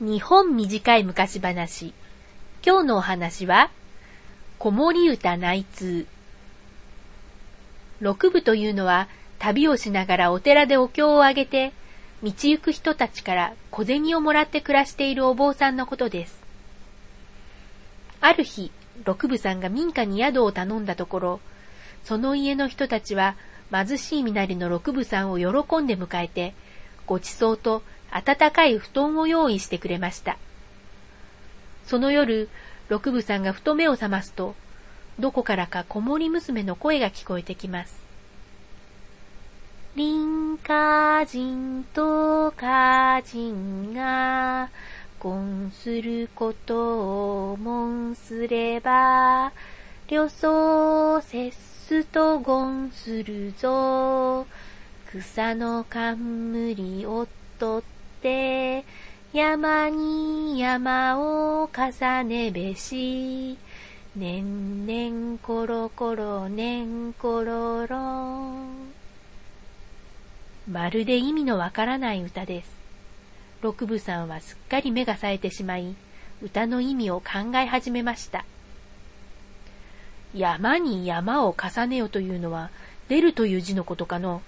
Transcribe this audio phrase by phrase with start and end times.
[0.00, 1.92] 日本短い昔話。
[2.64, 3.68] 今日のお話は、
[4.56, 6.06] 子守歌内通。
[7.98, 9.08] 六部というのは、
[9.40, 11.72] 旅をしながらお寺でお経をあげて、
[12.22, 16.40] 道行く人たちから小銭をもらって暮らしているお坊さんのことです。
[18.20, 18.70] ある日、
[19.04, 21.40] 六部さんが民家に宿を頼んだところ、
[22.04, 23.34] その家の人たちは
[23.72, 26.54] 貧しい身なりの六部さんを喜んで迎えて、
[27.04, 30.38] ごちそうと暖かい布団を用意してくれました。
[31.86, 32.48] その夜、
[32.88, 34.54] 六部さんがふと目を覚ますと、
[35.18, 38.00] どこからか子守娘の声が聞こえてきます。
[39.96, 44.70] 林家人と家人が、
[45.18, 49.52] 婚することを申すれば、
[50.06, 51.50] 旅相節
[51.88, 54.46] すと言するぞ。
[55.10, 57.26] 草の冠を
[57.58, 57.84] 取っ
[58.22, 58.84] て、
[59.32, 63.58] 山に山を重ねべし、
[64.16, 68.52] 年々コロコロ年コロロ
[70.68, 72.70] まるで意味のわからない歌です。
[73.62, 75.94] 六部さんはすっかり目が冴えてしまい、
[76.42, 78.44] 歌の意味を考え始めました。
[80.34, 82.70] 山に山を重ねよというのは、
[83.08, 84.42] 出るという字のことかの？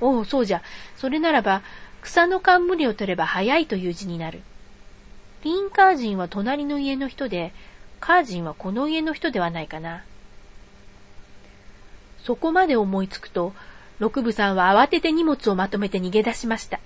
[0.00, 0.62] おお、そうじゃ。
[0.96, 1.62] それならば、
[2.06, 4.42] 草の冠を取れば早いという字になる。
[5.42, 7.52] リンカージンは隣の家の人で、
[7.98, 10.04] カージンはこの家の人ではないかな。
[12.22, 13.52] そこまで思いつくと、
[13.98, 16.78] 六部さんは慌てて荷物をまとめて逃げ出しました。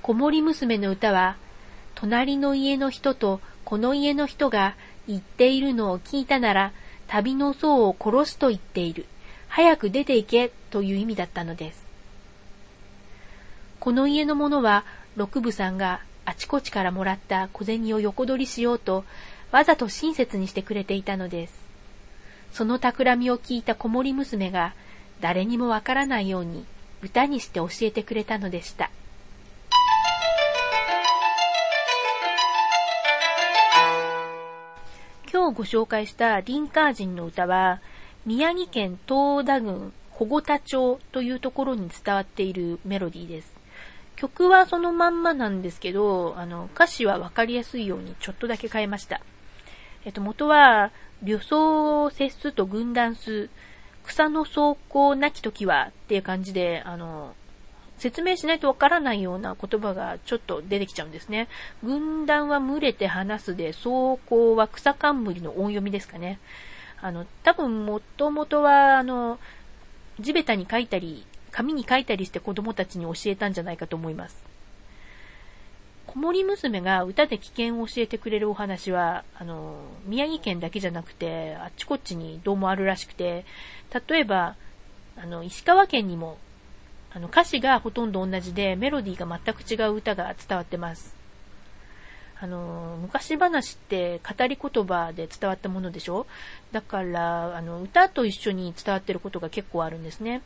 [0.00, 1.36] 子守娘の歌は、
[1.94, 6.72] 隣の家の人とこの家の人が言っているのを聞いたなら、
[7.06, 9.04] 旅の僧を殺すと言っている。
[9.48, 11.87] 早く出て行けという意味だったのです。
[13.80, 14.84] この家の者は、
[15.16, 19.04] 六部さんがあちこちからもらった小銭を横取りしようと、
[19.52, 21.54] わざと親切にしてくれていたのです。
[22.52, 24.74] その企みを聞いた子守娘が、
[25.20, 26.64] 誰にもわからないように
[27.02, 28.90] 歌にして教えてくれたのでした。
[35.32, 37.80] 今日ご紹介したリンカー人の歌は、
[38.26, 43.57] 宮城県東田郡小五田町というところに伝わっているメロディーです。
[44.18, 49.20] 曲はそのまんまなんですけど、あの、歌詞はわかりやすいようにちょっとだけ変えました。
[50.04, 50.90] えっと、元は、
[51.22, 53.48] 旅装節すと軍団す、
[54.04, 57.34] 草の走行なき時はっていう感じで、あの、
[57.98, 61.46] 説明しないとわからないような言葉がちょっと出てきちゃうんですね。
[61.84, 66.40] 軍団は群れて話すで、走行は草冠の音読みですかね。
[67.00, 69.38] あの、多分もともとは、あの、
[70.18, 71.24] 地べたに書いたり、
[71.58, 74.44] 紙に書いたりして子供たちに教えたんじゃないかと思います。
[76.06, 79.74] 子守娘が歌で危険を教えてくれるお話は、あの、
[80.06, 83.44] 宮城県だけじゃなくて、あっちこっちにどうもあるらしくて、
[84.08, 84.54] 例えば、
[85.16, 86.38] あの、石川県にも、
[87.12, 91.17] あの、歌詞がほとんど同じで、メロディーが全く違う歌が伝わってます。
[92.40, 96.26] あの、昔話って語り言葉で伝わったものでしょ？
[96.70, 100.42] だから、あの、歌と一緒に伝わってることが結構あるんですね。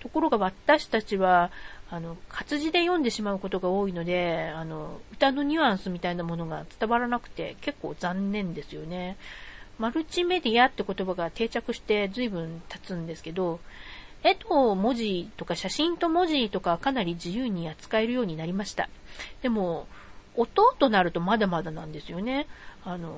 [0.00, 1.50] ところが私たちは、
[1.90, 9.16] あの、活字で読んでしまうことが多いので、あの、歌のニュアンスみたいなものが伝わらなくて結構残念ですよね。
[9.78, 13.60] マルチメディアって言葉が定着して随分経つんですけど、
[14.22, 18.88] 絵と文字とか写真と文字とかかなり自由に扱えるようになりました。
[19.42, 19.86] でも、
[20.36, 22.46] 音となるとまだまだなんですよね。
[22.84, 23.14] あの、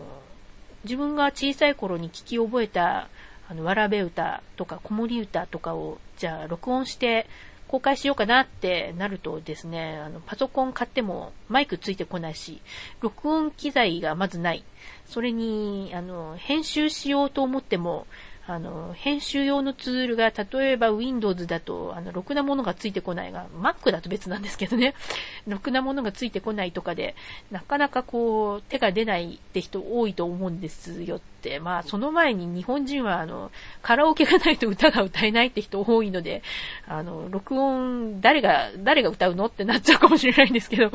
[0.85, 3.09] 自分が小さい頃に聞き覚えた、
[3.49, 7.27] あの、わらべ歌とか子守歌とかを、じゃあ録音して
[7.69, 12.61] 公開しようかなってなるとですね、あの、パソコン買ってもマイクついてこないし、
[13.01, 14.65] 録音機材がまずない。
[15.07, 18.07] それに、あの、編集しようと思っても、
[18.49, 24.95] あの、編集用のツールが、例えば Windows だと、あの、ろくなものがついてこないが、Mac だと別なんですけどね、
[25.49, 27.17] ろくなものがついてこないとかで、
[27.51, 33.51] なかなかこう、手が出ないって人多いと思うんですよって、まあ、その前に日本人は、あの、
[33.83, 36.43] カラオケがないと歌が歌えないって人多いので、
[36.87, 40.93] あの、録音、誰が、誰が歌うのってなっちゃうかもしれないんですけど、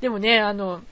[0.00, 0.82] でもね、あの、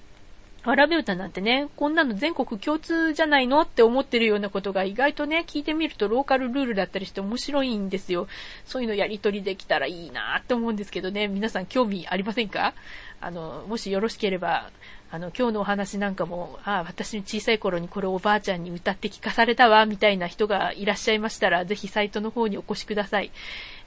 [0.65, 8.29] わらべ歌なんてね、こんなの全国共通じゃないのって思ってるようなことが意外とね、聞いてみるとローカルルールだったりして面白いんですよ。
[8.65, 12.75] そういうのやりとりできたらいいなって思うんですけどね、皆さん興味ありませんか？
[13.21, 14.71] あの、もしよろしければ、
[15.11, 23.31] あの、今日のお話なんかも、ああ、私の小さい頃にこれおばあちゃんに歌って聞かされたわ、みたいな人がいらっしゃいましたら、ぜひサイトの方にお越しください。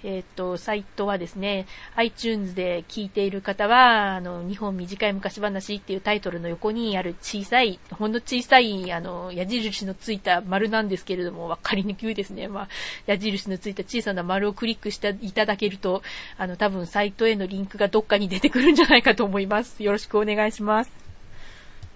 [0.06, 1.66] えっ、と、サイトはですね、
[1.96, 12.48] iTunes で聞いている方は、あの、日本短い昔話っていうタイトルの横にある小さい、ほんの小さい、あの、矢印のついた丸なんですけれども、わかりにくいですね。
[12.48, 12.68] まあ、
[13.07, 16.04] 矢印のついた小さな丸をクリックしていただけると、
[16.38, 19.81] あの、多分サイトへのリンクがどっかに出てくるんじゃないかと思います。
[19.81, 21.05] よろしくお願いします。